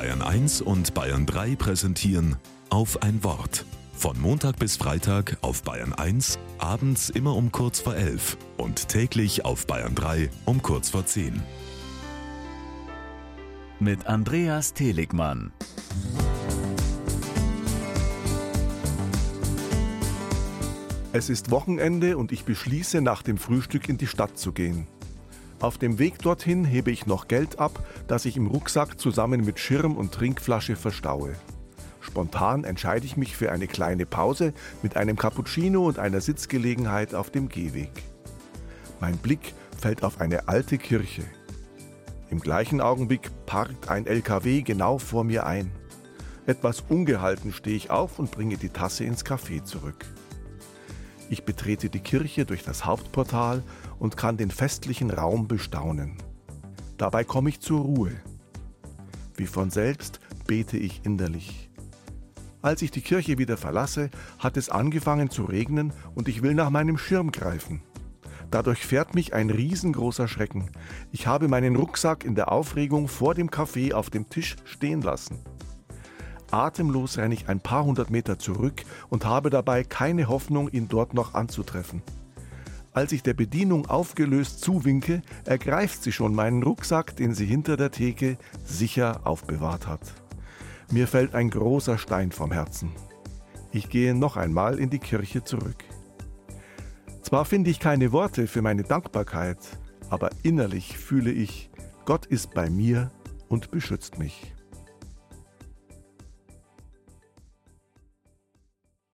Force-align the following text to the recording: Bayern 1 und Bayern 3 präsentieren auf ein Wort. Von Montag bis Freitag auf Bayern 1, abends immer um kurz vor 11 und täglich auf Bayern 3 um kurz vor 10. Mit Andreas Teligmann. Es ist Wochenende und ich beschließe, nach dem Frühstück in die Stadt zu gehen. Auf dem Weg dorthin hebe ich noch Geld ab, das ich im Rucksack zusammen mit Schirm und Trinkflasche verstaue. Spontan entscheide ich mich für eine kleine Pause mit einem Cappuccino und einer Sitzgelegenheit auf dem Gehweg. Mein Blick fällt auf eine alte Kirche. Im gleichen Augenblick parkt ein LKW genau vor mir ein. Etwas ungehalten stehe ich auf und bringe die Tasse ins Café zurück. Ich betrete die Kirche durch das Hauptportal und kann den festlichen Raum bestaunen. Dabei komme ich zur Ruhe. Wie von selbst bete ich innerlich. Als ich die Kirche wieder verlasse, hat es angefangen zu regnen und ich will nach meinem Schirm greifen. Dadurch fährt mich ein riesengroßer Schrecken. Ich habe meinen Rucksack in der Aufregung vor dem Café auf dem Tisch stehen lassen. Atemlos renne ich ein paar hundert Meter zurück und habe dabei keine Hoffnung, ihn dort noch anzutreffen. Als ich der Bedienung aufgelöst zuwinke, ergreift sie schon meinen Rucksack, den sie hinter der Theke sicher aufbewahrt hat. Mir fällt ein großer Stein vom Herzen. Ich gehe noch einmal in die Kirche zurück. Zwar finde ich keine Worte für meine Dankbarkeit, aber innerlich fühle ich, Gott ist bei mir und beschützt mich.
Bayern 0.00 0.22
1 0.22 0.62
und 0.62 0.94
Bayern 0.94 1.26
3 1.26 1.56
präsentieren 1.56 2.36
auf 2.70 3.02
ein 3.02 3.22
Wort. 3.22 3.66
Von 3.92 4.18
Montag 4.18 4.58
bis 4.58 4.78
Freitag 4.78 5.36
auf 5.42 5.62
Bayern 5.62 5.92
1, 5.92 6.38
abends 6.56 7.10
immer 7.10 7.36
um 7.36 7.52
kurz 7.52 7.80
vor 7.80 7.94
11 7.94 8.38
und 8.56 8.88
täglich 8.88 9.44
auf 9.44 9.66
Bayern 9.66 9.94
3 9.94 10.30
um 10.46 10.62
kurz 10.62 10.88
vor 10.88 11.04
10. 11.04 11.42
Mit 13.78 14.06
Andreas 14.06 14.72
Teligmann. 14.72 15.52
Es 21.12 21.28
ist 21.28 21.50
Wochenende 21.50 22.16
und 22.16 22.32
ich 22.32 22.46
beschließe, 22.46 23.02
nach 23.02 23.20
dem 23.20 23.36
Frühstück 23.36 23.90
in 23.90 23.98
die 23.98 24.06
Stadt 24.06 24.38
zu 24.38 24.52
gehen. 24.52 24.86
Auf 25.60 25.76
dem 25.76 25.98
Weg 25.98 26.18
dorthin 26.20 26.64
hebe 26.64 26.90
ich 26.90 27.04
noch 27.04 27.28
Geld 27.28 27.58
ab, 27.58 27.84
das 28.08 28.24
ich 28.24 28.38
im 28.38 28.46
Rucksack 28.46 28.98
zusammen 28.98 29.44
mit 29.44 29.58
Schirm 29.58 29.96
und 29.96 30.12
Trinkflasche 30.12 30.74
verstaue. 30.74 31.34
Spontan 32.00 32.64
entscheide 32.64 33.04
ich 33.04 33.18
mich 33.18 33.36
für 33.36 33.52
eine 33.52 33.66
kleine 33.66 34.06
Pause 34.06 34.54
mit 34.82 34.96
einem 34.96 35.16
Cappuccino 35.16 35.86
und 35.86 35.98
einer 35.98 36.22
Sitzgelegenheit 36.22 37.14
auf 37.14 37.28
dem 37.28 37.50
Gehweg. 37.50 37.90
Mein 39.00 39.18
Blick 39.18 39.52
fällt 39.78 40.02
auf 40.02 40.18
eine 40.22 40.48
alte 40.48 40.78
Kirche. 40.78 41.24
Im 42.30 42.40
gleichen 42.40 42.80
Augenblick 42.80 43.30
parkt 43.44 43.90
ein 43.90 44.06
LKW 44.06 44.62
genau 44.62 44.96
vor 44.96 45.24
mir 45.24 45.44
ein. 45.44 45.70
Etwas 46.46 46.82
ungehalten 46.88 47.52
stehe 47.52 47.76
ich 47.76 47.90
auf 47.90 48.18
und 48.18 48.30
bringe 48.30 48.56
die 48.56 48.70
Tasse 48.70 49.04
ins 49.04 49.26
Café 49.26 49.62
zurück. 49.62 50.06
Ich 51.28 51.44
betrete 51.44 51.90
die 51.90 52.00
Kirche 52.00 52.44
durch 52.44 52.64
das 52.64 52.86
Hauptportal 52.86 53.62
und 54.00 54.16
kann 54.16 54.36
den 54.36 54.50
festlichen 54.50 55.10
Raum 55.10 55.46
bestaunen. 55.46 56.16
Dabei 56.98 57.22
komme 57.22 57.50
ich 57.50 57.60
zur 57.60 57.82
Ruhe. 57.82 58.12
Wie 59.36 59.46
von 59.46 59.70
selbst 59.70 60.18
bete 60.46 60.76
ich 60.76 61.04
innerlich. 61.04 61.70
Als 62.62 62.82
ich 62.82 62.90
die 62.90 63.00
Kirche 63.00 63.38
wieder 63.38 63.56
verlasse, 63.56 64.10
hat 64.38 64.56
es 64.56 64.68
angefangen 64.68 65.30
zu 65.30 65.44
regnen 65.44 65.92
und 66.14 66.28
ich 66.28 66.42
will 66.42 66.54
nach 66.54 66.70
meinem 66.70 66.98
Schirm 66.98 67.30
greifen. 67.30 67.82
Dadurch 68.50 68.84
fährt 68.84 69.14
mich 69.14 69.32
ein 69.32 69.48
riesengroßer 69.48 70.26
Schrecken. 70.26 70.70
Ich 71.12 71.26
habe 71.26 71.46
meinen 71.46 71.76
Rucksack 71.76 72.24
in 72.24 72.34
der 72.34 72.50
Aufregung 72.50 73.06
vor 73.06 73.34
dem 73.34 73.48
Café 73.48 73.94
auf 73.94 74.10
dem 74.10 74.28
Tisch 74.28 74.56
stehen 74.64 75.02
lassen. 75.02 75.38
Atemlos 76.50 77.16
renne 77.16 77.34
ich 77.34 77.48
ein 77.48 77.60
paar 77.60 77.84
hundert 77.84 78.10
Meter 78.10 78.38
zurück 78.38 78.82
und 79.08 79.24
habe 79.24 79.50
dabei 79.50 79.84
keine 79.84 80.28
Hoffnung, 80.28 80.68
ihn 80.68 80.88
dort 80.88 81.14
noch 81.14 81.34
anzutreffen. 81.34 82.02
Als 82.92 83.12
ich 83.12 83.22
der 83.22 83.34
Bedienung 83.34 83.86
aufgelöst 83.86 84.60
zuwinke, 84.62 85.22
ergreift 85.44 86.02
sie 86.02 86.10
schon 86.10 86.34
meinen 86.34 86.62
Rucksack, 86.62 87.14
den 87.16 87.34
sie 87.34 87.46
hinter 87.46 87.76
der 87.76 87.92
Theke 87.92 88.36
sicher 88.64 89.20
aufbewahrt 89.24 89.86
hat. 89.86 90.00
Mir 90.90 91.06
fällt 91.06 91.34
ein 91.34 91.50
großer 91.50 91.98
Stein 91.98 92.32
vom 92.32 92.50
Herzen. 92.50 92.90
Ich 93.70 93.88
gehe 93.88 94.12
noch 94.12 94.36
einmal 94.36 94.80
in 94.80 94.90
die 94.90 94.98
Kirche 94.98 95.44
zurück. 95.44 95.84
Zwar 97.22 97.44
finde 97.44 97.70
ich 97.70 97.78
keine 97.78 98.10
Worte 98.10 98.48
für 98.48 98.60
meine 98.60 98.82
Dankbarkeit, 98.82 99.58
aber 100.08 100.30
innerlich 100.42 100.98
fühle 100.98 101.30
ich, 101.30 101.70
Gott 102.06 102.26
ist 102.26 102.54
bei 102.54 102.68
mir 102.68 103.12
und 103.48 103.70
beschützt 103.70 104.18
mich. 104.18 104.52